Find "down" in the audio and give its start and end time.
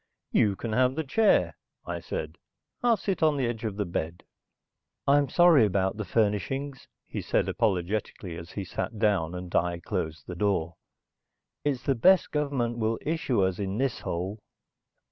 8.97-9.35